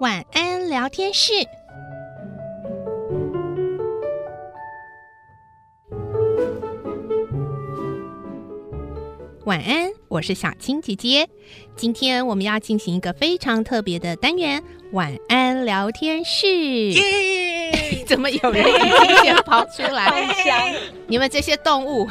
[0.00, 1.32] 晚安聊天室。
[9.44, 11.26] 晚安，我是小青姐姐。
[11.74, 14.62] 今天我们要进行一个非常特别的单元——
[14.92, 16.46] 晚安聊天室。
[18.06, 18.64] 怎么有人
[19.22, 20.76] 先跑出来？
[21.06, 22.06] 你们这些动物。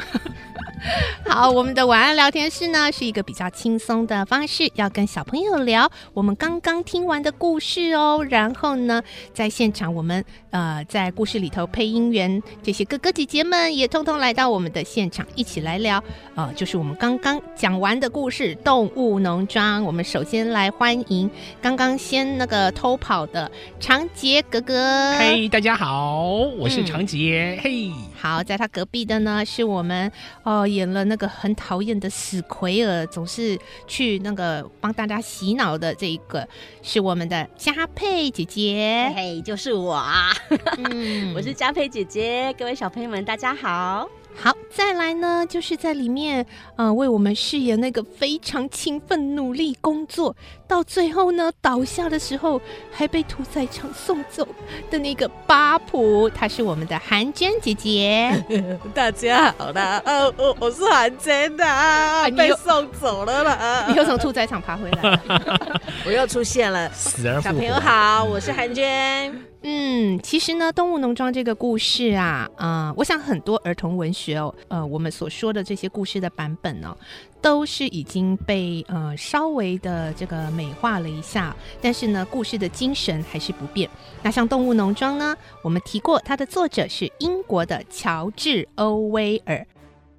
[1.26, 8.24] 好，我们的晚安聊天室呢，是一个比较轻松的方式，要跟小朋友聊我们刚刚听完的故事哦。
[8.28, 16.02] 然后呢，在现场我们呃在故事里头配音员这些哥哥姐姐们也通通来到我们的现场，一起来聊。
[16.34, 19.82] 呃，就是我们刚刚讲完的故事《动物农庄》。
[19.84, 21.28] 我们首先来欢迎
[21.60, 23.50] 刚刚先那个偷跑的
[23.80, 25.12] 长杰哥哥。
[25.18, 26.22] 嘿，大家好，
[26.58, 27.58] 我是长洁。
[27.58, 30.10] 嗯、嘿，好，在他隔壁的呢是我们
[30.42, 30.58] 哦。
[30.60, 36.46] 呃演了那个很讨厌的史奎尔，总是去那个帮大家洗脑的这一个，
[36.82, 39.10] 是我们的佳佩姐姐。
[39.14, 40.30] 嘿，就是我啊！
[40.76, 44.08] 嗯、 我是佳佩姐姐，各位小朋友们，大家好。
[44.40, 50.34] 好，再来呢，就是在里面，呃，为我们饰演那个非常勤奋努力工作，
[50.68, 52.60] 到最后呢倒下的时候
[52.92, 54.46] 还被屠宰场送走
[54.90, 58.44] 的那个巴普，她是我们的韩娟姐姐。
[58.94, 63.86] 大家好啦，呃，我我是韩娟的，啊、被送走了啦。
[63.90, 65.20] 你又从屠宰场爬回来，
[66.06, 66.88] 我又出现了。
[66.92, 67.54] 死而复活。
[67.54, 69.47] 小朋友好，我是韩娟。
[69.62, 76.96] 嗯，其实呢，《动物农庄》这个故事啊，呃，我想很多儿童文学哦，呃，我们所说的这些故事的版本呢，
[77.42, 83.90] 都是已经被呃稍微的这个美化了一下，但是呢，故事的精神还是不变。
[84.22, 89.66] 那像《动物农庄》呢，我们提过，它的作者是英国的乔治·欧威尔。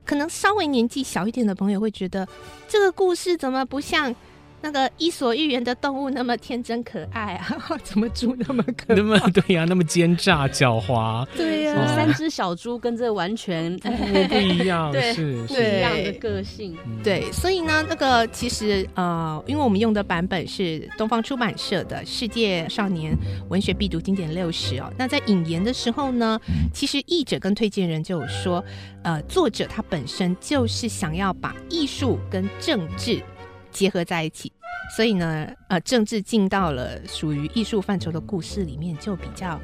[0.04, 2.28] 可能稍微年纪小一点的朋友会觉得，
[2.68, 4.14] 这个故事怎么不像？
[4.62, 8.94] 那个伊索寓言的动物那么天真可爱啊， 怎么猪那么可？
[8.94, 11.26] 那么对呀、啊，那么奸诈狡猾。
[11.36, 16.78] 对呀、啊，三只小猪跟这完全不一样， 对是不一样的个性。
[17.04, 23.16] 对，所以呢，那个其实呃，因为我们用的版本是东方出版社的《世界少年
[23.50, 24.92] 文学必读经典六十》哦。
[24.98, 26.40] 那在引言的时候呢，
[26.74, 28.64] 其实译者跟推荐人就有说，
[29.04, 33.24] 呃，作者他本身就是想要把艺术跟政治。
[33.72, 34.52] 结合在一起，
[34.96, 39.60] 所以呢，呃，政治进到了属于艺术范畴的故事里面，就比较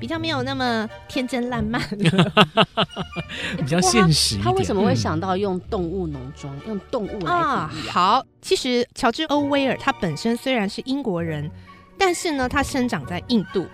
[0.00, 1.80] 比较没有那么天真烂漫，
[3.58, 4.44] 比较现实一点。
[4.44, 7.70] 他为什么会想到用动物农庄，嗯、用动物来啊？
[7.90, 11.50] 好，其实乔治·欧威尔他本身虽然是英国人，
[11.98, 13.66] 但是呢，他生长在印度，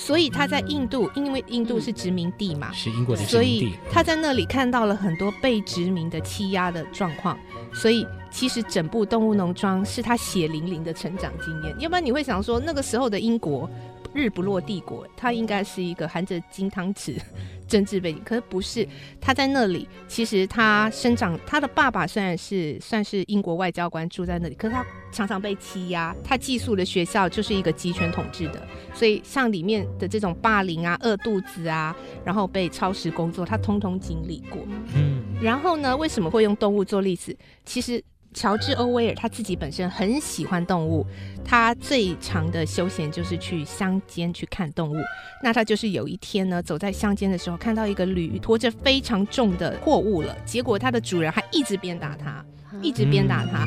[0.00, 7.38] 所以他在印度，因为印度是殖民地嘛，是英国的殖民地，所以他在那里看到了很多被殖民的欺压的状况，
[7.74, 8.06] 所以。
[8.32, 13.68] 其实整部《动物农庄》是他血淋淋的成长经验，要不然你会想说那个时候的英国
[14.14, 17.16] 日不落帝国，他应该是一个含着金汤匙
[17.70, 18.86] 政治背景，可是不是。
[19.20, 26.14] 他在那里，其实他生长，他的爸爸虽然是算是英国外交官住在那里，可是他常常被欺压。
[26.24, 28.60] 他寄宿的学校就是一个集权统治的，
[28.92, 34.60] 所以像里面的这种霸凌啊、饿肚子啊，然后被超时工作，他通通经历过。
[34.94, 37.34] 嗯，然后呢，为什么会用动物做例子？
[37.64, 38.02] 其实。
[38.32, 41.04] 乔治·欧威尔他自己本身很喜欢动物，
[41.44, 44.96] 他最长的休闲就是去乡间去看动物。
[45.42, 52.44] 那他就是有一天呢，走在乡间的时候，看到一个驴驮着非常重的货物了，结果他的主人还一直鞭打他，
[52.80, 53.66] 一直鞭打他，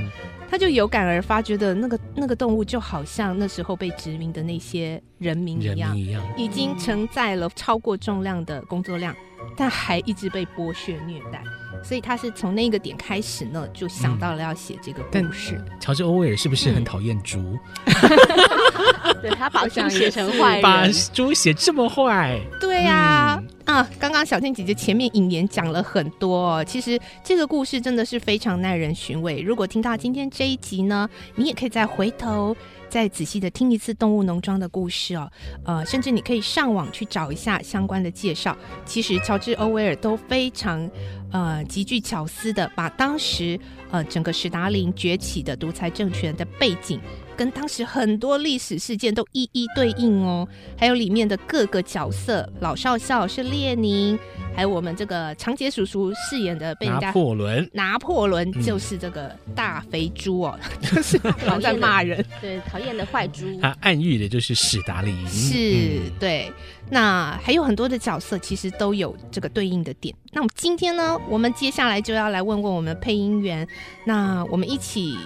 [0.50, 6.24] 他就有感而发，觉得那个那个动物就好像那时候被殖民的那些人民一样，一样。
[6.38, 9.14] 已经承载了超过重量的工作量，
[9.56, 11.42] 但还一直被剥削虐待。
[11.84, 15.62] 所以他是从那个点开始呢，就想到了要写这个故事。
[15.82, 17.40] 乔治·欧威尔是不是很讨厌猪？
[17.86, 22.40] 嗯、 对，他把猪写成坏人， 把猪写这么坏。
[22.62, 29.42] 对呀、啊，嗯、啊，刚刚小静姐姐前面引言讲了很多，其实这个故事真的是非常耐人寻味。
[29.42, 32.56] 如果听到今天这一集呢，你也可以再回头。
[32.94, 35.28] 再仔细的听一次《动物农庄》的故事哦，
[35.66, 38.56] 呃，甚至你可以上网去找一下相关的介绍。
[38.86, 40.88] 其实乔治·欧威尔都非常
[41.32, 43.60] 呃极具巧思的把当时
[43.90, 47.02] 呃整个史达林崛起的独裁政权的背景
[47.36, 50.48] 跟当时很多历史事件都一一对应哦。
[50.78, 54.18] 还有里面的各个角色，老少校是列宁，
[54.56, 63.46] 还有我们这个长杰叔叔饰演的被人家拿破仑，拿破仑就是这个大肥猪哦， 就是老在骂人，对，讨厌的坏猪。
[63.62, 66.52] 他暗喻的就是史达林，是，对。
[66.90, 70.14] 那还有很多的角色，其实都有这个对应的点。
[70.32, 73.68] 那我们今天呢，我们接下来就要来问问我们的配音员，
[74.06, 75.18] 那我们一起。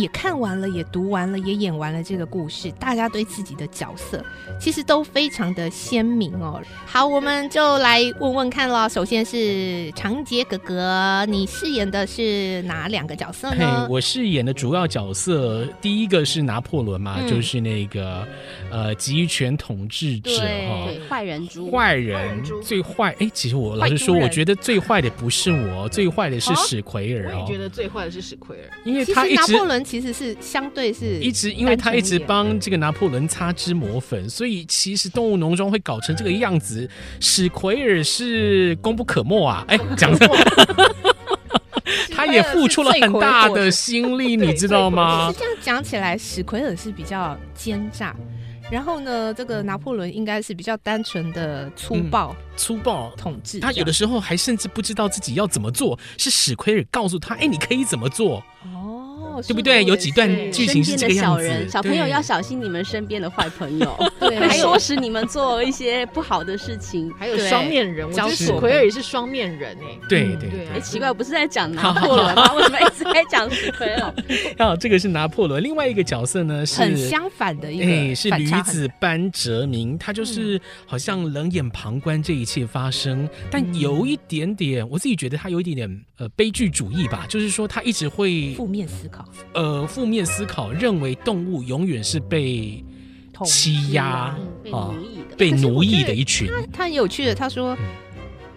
[0.00, 2.70] 也看完了，也读完了，也演完了这个故事。
[2.72, 4.24] 大家对自己的角色
[4.58, 6.60] 其实都非常的鲜明哦。
[6.86, 8.88] 好，我们就来问问看了。
[8.88, 13.86] 首先是长杰哥哥，你饰演的是哪两个角色呢？
[13.90, 18.26] 我饰演的主要角色，第一个是拿破仑嘛，嗯、就是那个
[18.70, 23.14] 呃集权统治者哈，坏人猪，坏人最坏。
[23.18, 27.44] 哎，其实我老实说，我觉得最坏的不是我，最坏的是史奎尔哦。
[27.44, 29.60] 我也觉得最坏的是史奎尔，因为他一直。
[29.90, 36.88] 其实是相对是一直，因为他一直帮这个拿破仑擦脂抹粉，所以其实动物农庄会搞成这个样子。
[37.18, 39.64] 史奎尔是功不可没啊！
[39.66, 40.28] 哎，讲的，
[42.12, 45.34] 他也付出了很大的心力， 你知道吗？
[45.36, 48.14] 这样讲起来，史奎尔是比较奸诈。
[48.70, 53.58] 然后呢，这个拿破仑应该是比较单纯的粗暴、嗯、粗暴统治。
[53.58, 58.79] 他有的时候还甚至不知道自己要怎么做，是史奎尔告诉他：“哎，你可以怎么做？”哦。
[59.42, 59.84] 对不对？
[59.84, 61.42] 有几段剧情是这个样子。
[61.42, 67.12] 小人，小朋友要小心你们身边的坏朋友， 对，还有使你们做一些不好的事情。
[67.18, 69.98] 还有双面人，我觉得史奎尔也是双面人哎。
[70.08, 70.68] 对对对。
[70.74, 72.52] 哎，奇怪，不是在讲拿破仑吗？
[72.54, 74.14] 为什么一直在讲史奎尔？
[74.58, 75.62] 好，这个是拿破仑。
[75.62, 89.86] 另外一个角色呢，是很相反的一个，哎，是驴子班哲明，他就是好像冷眼旁观这一切发生，但有一点点，我自己觉得他有一点点呃悲剧主义吧，就是说他一直会负面思考，呃。
[89.86, 92.84] 负面思考，认为动物永远是被
[93.44, 94.36] 欺压
[94.72, 94.94] 啊，
[95.36, 96.46] 被奴役的一群。
[96.46, 97.76] 他他很有趣的，他说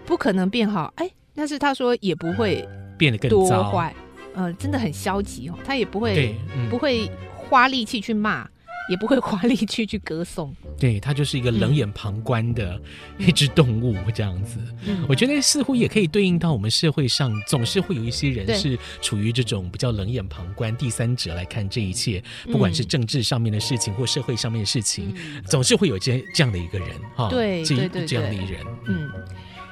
[0.06, 2.66] 不可能变好，哎，但是他说也不会
[2.96, 3.94] 变得更糟，坏，
[4.34, 6.36] 呃，真的很消极哦，他也不会
[6.70, 8.48] 不会花力气去骂。
[8.88, 12.80] 也不会花力气去歌颂，对，它就是一个冷眼旁观的
[13.18, 14.58] 一只动物这样子。
[14.86, 22.22] 嗯、我觉得似乎也可以对应到我们社会上，总是会有一些人是处于这种比较冷眼旁观、第三者来看这一切，
[22.52, 29.10] 不管是政治上面的事情或社会上面的事情，嗯、总是会有这这样的一个人哈，对，对，对，对，这样的一人，嗯。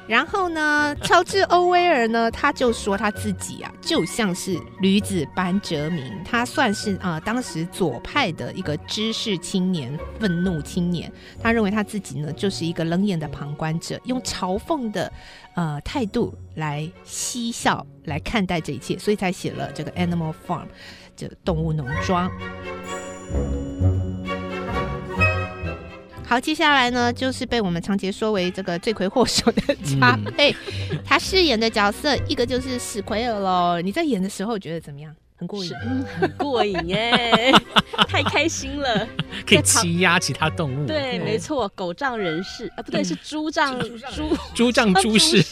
[0.09, 11.11] 然后呢，乔治·欧威尔呢，他就说他自己啊，就像是驴子班哲明，他算是啊、当时左派的一个知识青年、愤怒青年。
[11.41, 15.11] 他认为他自己呢，就是一个冷眼的旁观者，用嘲讽的
[15.55, 20.65] 呃态度来嬉笑来看待这一切，所以才写了这个《Animal Farm》
[21.17, 22.31] 这动物农庄。
[26.33, 30.51] 好，接下来呢，就是被我们常杰说为这个罪魁祸首的加倍，
[30.91, 33.79] 嗯、他饰演的角色一个就是史奎尔喽。
[33.83, 35.15] 你在演的时候觉得怎么样？
[35.37, 37.53] 很过瘾，嗯，很过瘾耶，
[38.09, 39.07] 太开心了，
[39.47, 40.87] 可以欺压其他动物。
[40.87, 43.79] 对，没错，狗仗人势啊，不对，是猪仗
[44.15, 45.43] 猪猪仗 猪势。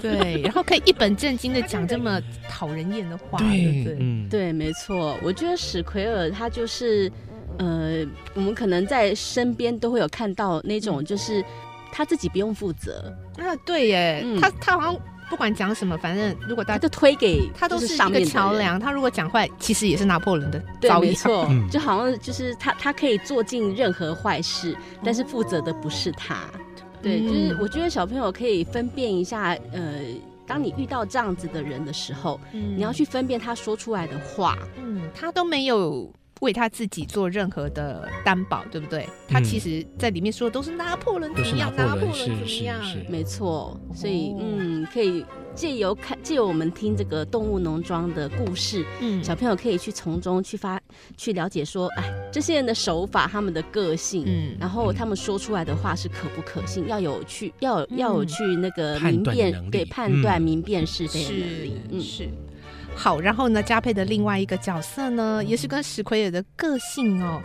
[0.00, 3.96] 对，然后可以一本正经的讲这么讨人厌的话，对对？
[4.00, 7.12] 嗯，对，没错，我觉得史奎尔他就是。
[7.58, 11.44] 呃，我们可能在身边都会有看到那种，就是
[11.92, 13.54] 他自己不用负责啊。
[13.66, 14.96] 对耶，嗯、他他好像
[15.28, 18.80] 不管讲什么，反正如果大家就推给他都是一个桥梁。
[18.80, 21.06] 他如果讲坏，其实也是拿破仑的遭遇。
[21.06, 26.34] 对，没错，嗯、就好像就是他他可以做尽任何坏事，但是负责的不是他。
[26.34, 26.60] 哦、
[27.02, 30.00] 对，就是我觉得小朋友可以分辨一下，呃，
[30.46, 36.10] 当你遇到这样子的人的时候，嗯、你要去分辨他说出来的话，嗯，他都没有。
[36.40, 39.08] 为他自己做任何的担保，对不对？
[39.28, 43.78] 他其实在里面说的都是拿破仑怎么样，拿破仑怎么样，没错。
[43.94, 50.80] 所以，嗯，可以借由看，借由我们听这个动物农庄的故事，嗯，小朋友可以去从中去发，
[51.16, 62.28] 去了解说，哎，这些人的手法，他们的个性，嗯，然后他们说出来的话是可不可信，要有去，要有要有去那个明辨，对，判断明辨是非的能力，嗯，是。
[63.02, 67.40] 好，然后呢，加配的另外一个角色呢，也是跟史奎尔的个性哦，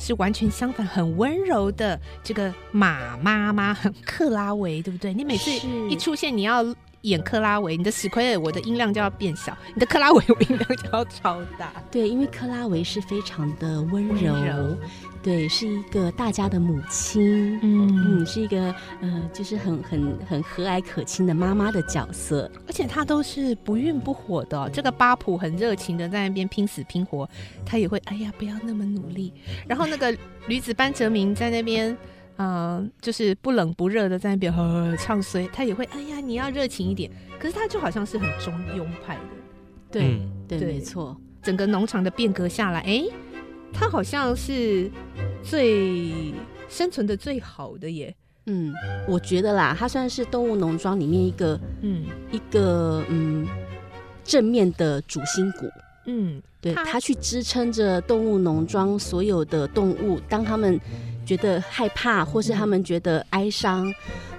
[0.00, 5.14] 是完全相反，很温柔的这个马妈妈，很克拉维，对不对？
[5.14, 5.48] 你每次
[5.88, 6.64] 一出现，你要
[7.06, 11.72] 演克拉维，你的史奎尔我的音量就要变小，你的克拉维我音量就要超大。
[11.90, 14.76] 对，因为克拉维是非常的温柔，温柔
[15.22, 24.70] 对，是一个大家的母亲，嗯嗯，是一个呃，就是很很很和蔼可亲的妈妈的角色，而且她都是不孕不火的、哦。
[24.72, 27.28] 这个巴普很热情的在那边拼死拼活，
[27.64, 29.32] 他也会哎呀不要那么努力。
[29.66, 30.16] 然后那个
[30.48, 31.96] 女子班哲明在那边。
[32.36, 37.10] 嗯、呃，就是不冷不热的在那边呵呵唱衰，他也会哎呀，你要热情一点。
[37.38, 39.20] 可是他就好像是很中庸派的，
[39.90, 41.16] 对、嗯、对，对，没错。
[41.42, 43.04] 整个农场的变革下来，哎，
[43.72, 44.90] 他好像是
[45.42, 46.34] 最
[46.68, 48.14] 生存的最好的耶。
[48.46, 48.72] 嗯，
[49.08, 53.46] 我觉得啦，他算是动物农庄里面一个嗯一个嗯
[54.24, 55.68] 正面的主心骨。
[56.06, 60.80] 嗯，对他，去支撑着动物农庄所有的动物，当他们。
[61.26, 63.94] 觉得害怕，或是他们觉得哀伤，嗯、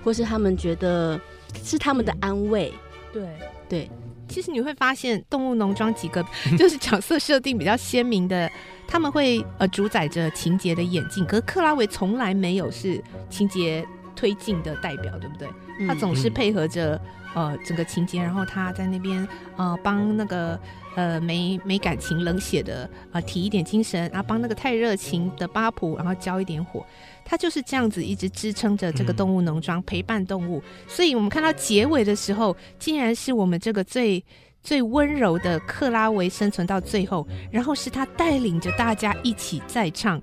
[0.05, 1.19] 或是他们觉得
[1.61, 2.73] 是他们的安慰。
[3.11, 3.27] 对
[3.67, 3.91] 对，
[4.29, 6.25] 其实你会发现，动物农庄几个
[6.57, 8.49] 就是角色设定比较鲜明的，
[8.87, 11.25] 他们会呃主宰着情节的演进。
[11.25, 15.49] 可是克拉维从来没有是情节推进的代表，对不对？
[15.85, 16.97] 他总是配合着
[17.37, 20.59] 呃整个情节，然后他在那边呃帮那个。
[20.97, 26.83] 呃，没没感情、冷血的，呃，提一点精神，然后帮那个太热情的巴普，然后浇一点火，
[27.23, 30.59] 他就是这样子一直支撑着这个动物农庄，嗯、陪伴动物。
[30.87, 34.25] 所以我们看到结尾的时候，竟然是我们这个最
[34.63, 40.19] 最温柔的克拉维生存到最后，然后是他带领着大家一起再唱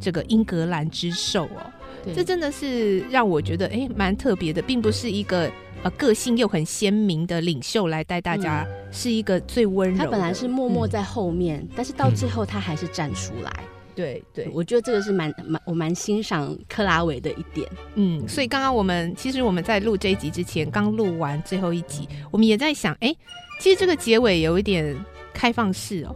[0.00, 1.70] 这个英格兰之兽哦，
[2.12, 5.48] 这真的是让我觉得哎蛮特别的，并不是一个。
[5.82, 10.04] 呃，个性又很鲜明的领袖来带大家，是一个最温柔的。
[10.04, 13.52] 他本来是默默在后面，嗯、但是到最后他还是站出来。
[13.94, 17.68] 对对，我觉得这个是蛮蛮我蛮欣赏克拉维的一点。
[17.96, 23.12] 嗯，所以刚刚我们其实我们在录这一集之前，刚录完最后一集，我们也在想，哎，
[23.60, 24.96] 其实这个结尾有一点
[25.34, 26.14] 开放式哦。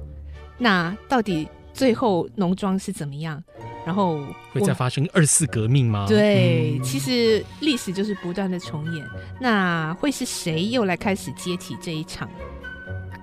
[0.59, 3.43] 那到底最后浓妆是怎么样？
[3.85, 4.21] 然后
[4.53, 6.07] 会再发生二次革命吗？
[6.09, 9.07] 对，嗯、其实历史就是不断的重演。
[9.41, 12.29] 那会是谁又来开始接起这一场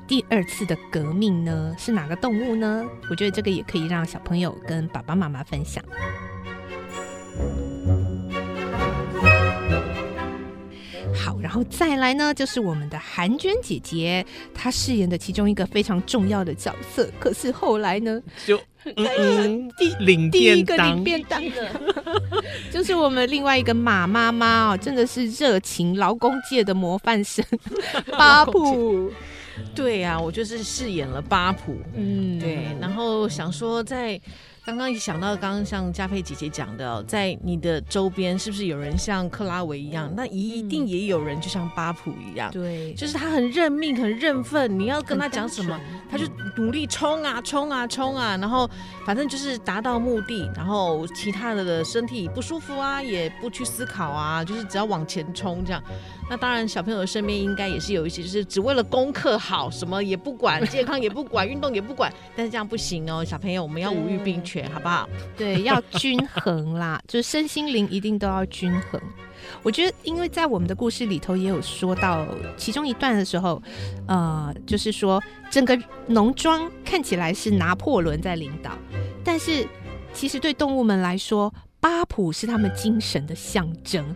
[0.08, 1.74] 第二次的革命呢？
[1.78, 2.86] 是哪个动物呢？
[3.10, 5.84] 我觉得这个也可以让小朋友跟爸爸妈妈分享。
[11.26, 17.10] 好，然后再来呢，就是我们的韩娟姐姐，她饰演的其中一个非常重要的角色。
[17.20, 18.60] 可是后来呢， 就。
[18.96, 21.70] 嗯嗯，第领第一个领便当的，
[22.72, 27.46] 就是我们另外一个马妈妈哦，真的是热情劳工界的模范生，
[28.18, 29.12] 巴普。
[29.76, 31.78] 对呀、啊，我就是饰演了巴普。
[31.94, 34.20] 嗯，对，然后想说在。
[34.70, 40.14] 刚刚一想到，刚刚像佳佩姐姐讲的，在你的周边是不是有人像克拉维一样？
[40.16, 44.78] 那一定也有人就像巴普一样，对，就是他很认命、很认份。
[44.78, 48.70] 你要跟他讲什么，他就努力冲啊、冲啊、冲啊，然后
[49.08, 50.48] 反正就是达到目的。
[50.56, 55.82] 然后其他的的身体不舒服啊，也不去思考啊，就是只要往前冲这样。
[56.30, 62.14] 那当然，小朋友身边应该也是有一些，就是只为了功课好，什么也不管，健康也不管，运动也不管。
[62.36, 65.10] 但是这样不行哦，小朋友，我们要五育并全，好不好？
[65.36, 69.02] 对，要均衡啦，就是身心灵一定都要均衡。
[69.64, 73.60] 我觉得，因为在我们的故事里头也有说到其中一段的时候，
[74.08, 75.20] 呃，就是说
[75.50, 78.72] 整个农庄看起来是拿破仑在领导，
[79.24, 79.68] 但是
[80.14, 84.16] 其实对动物们来说，巴普是他们精神的象征。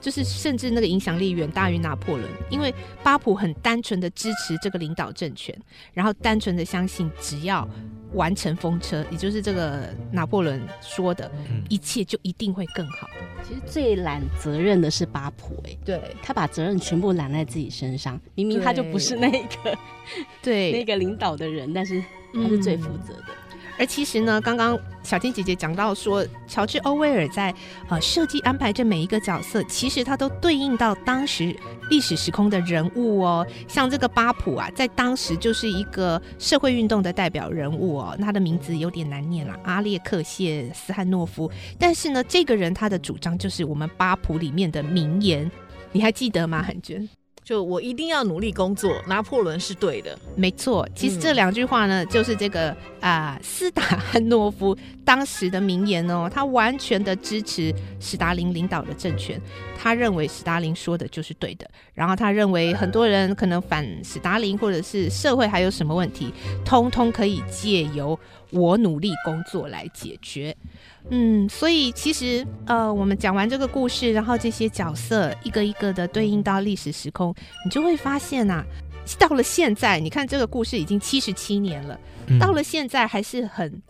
[0.00, 5.56] 就是甚至那个影响力远大于拿破仑，因为巴普很单纯的支持这个领导政权，
[5.92, 7.68] 然后单纯的相信只要
[8.14, 11.30] 完成风车，也就是这个拿破仑说的，
[11.68, 13.08] 一切就一定会更好。
[13.46, 19.78] 其实最揽责任的是巴普，哎，对，他把责任全部揽在自己身上，明明他就不是那个
[20.42, 22.02] 对 那个领导的人，但是
[22.32, 23.26] 他是最负责的。
[23.28, 27.54] 嗯而其实呢，刚刚小金姐姐讲到说，乔治·欧威尔在
[27.88, 31.56] 呃设计安排这每一个角色，其实他都对应到当时
[31.88, 33.46] 历史时空的人物哦。
[33.66, 38.16] 像这个巴普啊，在当时就是一个社会运动的代表人物哦。
[38.20, 41.50] 他的名字有点难念了，阿列克谢·斯汉诺夫。
[41.78, 45.50] 但是呢，这个人他的主张就是我们巴普里面的名言，
[45.92, 46.62] 你还记得吗？
[46.62, 47.08] 韩娟？
[47.50, 50.88] 就我一定要努力工作，拿破仑是对的，没错。
[50.94, 56.30] 其实这两句话呢，嗯、就是这个啊、呃， 斯达汉诺夫当时的名言哦。
[56.32, 59.36] 他完全的支持史达林领导的政权，
[59.76, 61.68] 他认为史达林说的就是对的。
[61.92, 66.32] 然后他认为很多人可能反史达林，或者是社会还有什么问题，
[66.64, 68.16] 通通可以借由
[68.50, 70.56] 我努力工作来解决。
[71.08, 78.64] 嗯，所以其实呃，我们讲完这个故事，然后这些角色一个一个的对应到历史时空，你就会发现呐、啊，
[79.18, 83.82] 到了现在，你看这个故事已经七十七年了，嗯、到了现在还是很。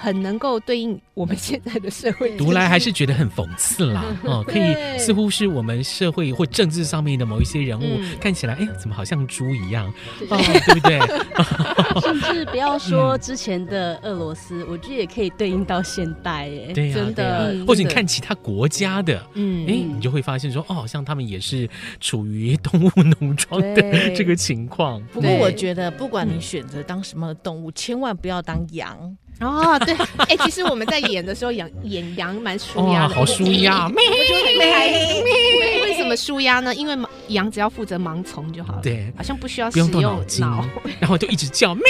[0.00, 4.02] 很能够对应我们现在的社会，读来还是觉得很讽刺啦。
[4.24, 9.92] 哦，可以似乎是我们社会或政治上面的某一些人物，嗯、看起来，哎，怎么好像猪一样？
[10.18, 10.98] 对，哦、对不对？
[12.00, 17.36] 甚至不要说之前的俄罗斯，嗯、我觉得也可以对应到现代，哎，对呀、啊，真的。
[17.36, 21.68] 啊嗯、或者你看其他国家的，嗯，哎，你就会发现说，哦，好像他们也是
[22.00, 22.90] 处于动物
[23.20, 25.02] 农庄的这个情况。
[25.12, 29.16] 不过我觉得，不管你选择当什么动物，千万不要当羊。
[29.40, 29.94] 哦，对，
[30.28, 36.74] 哎、欸，其实我们在演的时候，演 演羊蛮舒压的，好舒压，咩咩，为什么舒压呢？
[36.74, 36.96] 因为
[37.28, 40.44] 羊只要负责盲从就好了，对，好像不需要使用脑筋，
[41.00, 41.84] 然后就一直叫咩。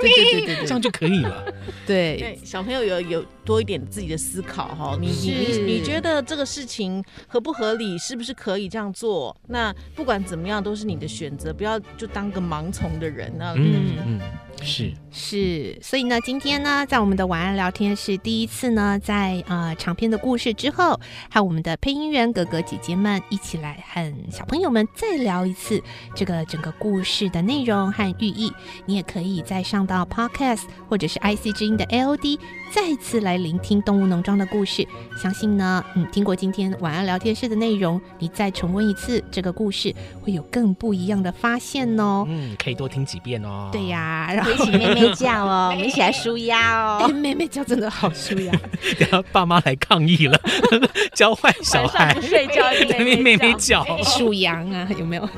[0.00, 1.44] 对对对对，这样就可以了。
[1.86, 4.98] 对，小朋友有有多一点自己的思考哈。
[5.00, 7.96] 你你你觉得这个事情合不合理？
[7.96, 9.34] 是不是可以这样做？
[9.46, 14.20] 那不管怎么样，都是你的选择，不要就当个盲从的人那嗯嗯，
[14.62, 15.78] 是是。
[15.82, 20.98] 所以呢，今天呢，在我们的晚安聊天室第一次呢，在呃长篇的故事之后，
[21.30, 25.82] 和我们的配音员哥哥姐姐们一起来和小朋友们再聊一次
[26.14, 28.52] 这个整个故事的内容和寓意。
[28.86, 29.94] 你也可以再上到。
[30.14, 32.38] Podcast 或者是 IC 之音的 AOD，
[32.72, 34.86] 再次来聆听动物农庄的故事。
[35.16, 42.24] 相信呢，嗯，听过今天晚安聊天室的内容，你再重温一次这个故事，会有更不一样的发现哦。
[42.28, 43.70] 嗯，可以多听几遍哦。
[43.72, 47.08] 对呀，然后一起妹妹叫哦， 我们一起来舒压哦。
[47.08, 48.52] 妹妹叫真的好舒压。
[48.98, 50.40] 然后爸妈来抗议了，
[51.14, 55.28] 教坏小孩不睡觉，妹妹妹妹叫，数羊啊，有没有？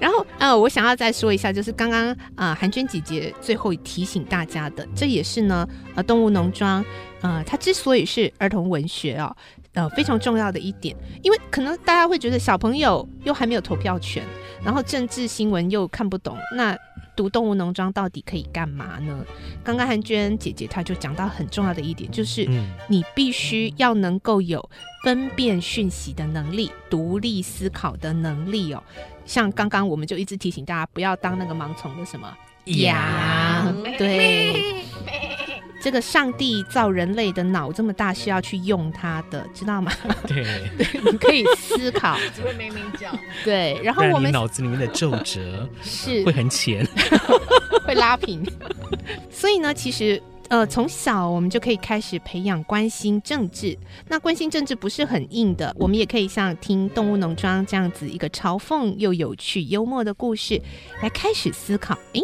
[0.00, 3.72] 然后呃，我想要再说一下，就是刚刚啊，韩娟姐姐最后。
[3.84, 6.84] 提醒大家的，这也是呢，呃，动物农庄，
[7.20, 9.36] 呃，它之所以是儿童文学哦，
[9.76, 14.24] 呃，非常重要的一点，因为可能大家会觉得小朋友又还没有投票权，
[14.64, 16.74] 然后政治新闻又看不懂，那
[17.14, 19.24] 读动物农庄到底可以干嘛呢？
[19.62, 22.48] 刚刚韩娟姐姐她就讲到很重要的一点，就是
[22.88, 24.66] 你必须要能够有
[25.04, 28.82] 分辨讯息的能力，独立思考的能力哦。
[29.26, 32.34] 像刚刚我们就一直提醒大家，不要当那个盲从的什么。
[32.64, 34.84] 羊，对，
[35.86, 39.92] 这个上帝造人类的脑这么大，是要去用它的，知道吗？
[40.26, 40.42] 对，
[40.76, 43.16] 对，你可以思考， 只会咩咩叫。
[43.44, 46.84] 对，然后我们脑子里面的皱褶是 会很浅，
[47.86, 48.44] 会拉平。
[49.30, 53.78] 所以呢，其实呃，从小我们就可以开始培养关心政治。
[54.08, 60.60] 那关心政治不是很硬的，我们也可以像听《动物农庄》这样子一个嘲讽又有趣、幽默的故事
[61.00, 61.96] 来开始思考。
[62.14, 62.22] 诶。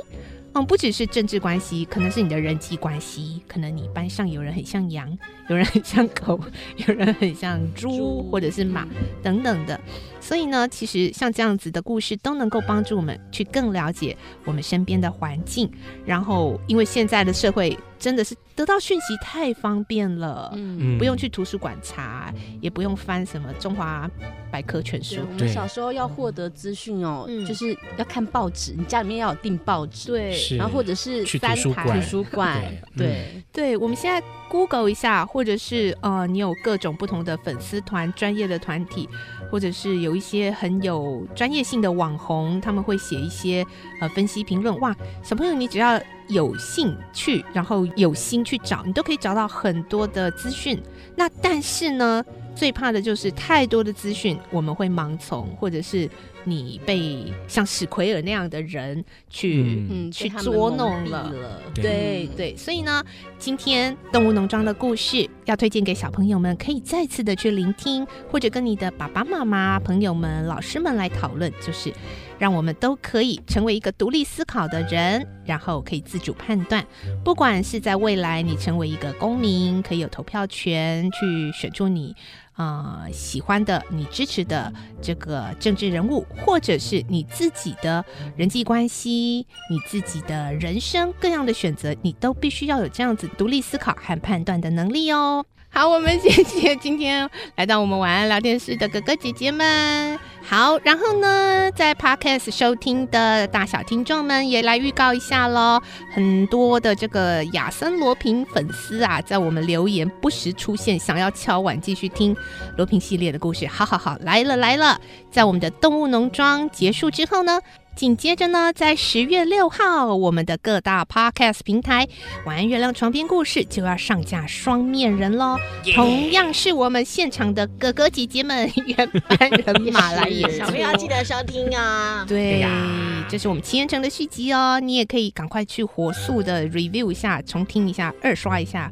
[0.54, 6.38] 嗯，不只是政治关系，可能是你的人际关系，可能你班上有人很像羊，有人很像狗，
[6.87, 8.87] 有人很像猪，或者是马
[9.22, 9.81] 等等的。
[10.22, 15.68] 所以呢，其实像这样子的故事都能够帮助我们去更了解我们身边的环境。
[16.06, 24.08] 然后，因为现在的社会真的是得到讯息太方便了，嗯，不用去图书馆查，也不用翻什么中华。
[24.52, 25.22] 百科全书。
[25.26, 32.62] 我们小时候要获得资讯哦，就是要看报纸，你家里面要有订报纸，对，然后或者是翻台图书馆，
[32.94, 33.76] 对，对。
[33.78, 39.08] 我们现在 Google 一下，或者是呃，你有各种不同的粉丝团、专业的团体，
[39.50, 43.64] 或者是有一些很有专业性的网红，他们会写一些
[44.01, 44.79] 呃分析评论。
[44.81, 50.81] 哇，小朋友，你只要有兴趣，然后有心去找，你都可以找到很多的资讯。
[51.16, 56.09] 那但是呢，最怕的就是太多的资讯，我们会盲从，或者是
[56.44, 61.31] 你被像史奎尔那样的人去、嗯、去捉弄了。
[61.31, 63.02] 了对对，对，所以呢，
[63.38, 71.92] 今天动物农庄的故事要推荐给小朋友们，可以再次的去聆听，或者跟你的爸爸妈妈、朋友们、老师们来讨论，就是
[72.38, 76.85] 让我们都可以成为一个独立思考的人，然后可以自主判断。
[77.24, 82.14] 不管是在未来你成为一个公民，可以有投票权，去选出你。
[82.53, 88.05] 啊、喜欢的、你支持的这个政治人物，或者是你自己的
[88.37, 95.45] 人际关系、你自己的人生各样的选择，你都必须要有这样子独立思考和判断的能力哦。
[95.74, 100.18] 好，我们谢谢今天来到我们晚安聊天室的哥哥姐姐们。
[100.42, 105.80] 好，然后呢，在 Podcast 收听的大小听众们也来预告一下喽。
[106.12, 112.37] 很多的这个亚森罗平粉丝啊，在我们留言不时出现，想要敲碗继续听
[112.76, 113.66] 罗平系列的故事。
[113.66, 117.58] 好好好，来了来了，在我们的动物农庄结束之后呢，
[117.94, 122.07] 紧接着呢，在十月六号，我们的各大 podcast 平台
[122.46, 125.59] 《晚安月亮床边故事》就要上架双面人喽。
[125.85, 125.94] Yeah!
[125.94, 128.96] 同样是我们现场的哥哥姐姐们原
[129.28, 132.24] 班人马来演， 小朋友要记得收听啊！
[132.26, 138.90] 对呀，这是我们七言城的续集哦，你也可以赶快去火速的 review 一下，重听一下，二刷一下。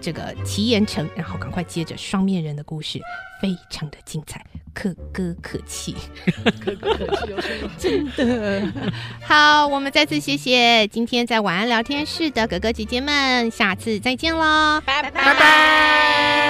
[0.00, 2.98] 这个齐岩城，然后赶快接着双面人的故事，
[3.40, 5.94] 非常的精彩，可歌可泣，
[6.64, 7.28] 可歌可泣，
[7.78, 8.62] 真的。
[9.22, 16.41] 好，我们再次谢谢今天在晚安聊天室的哥哥姐姐们，下次再见喽，拜拜拜拜。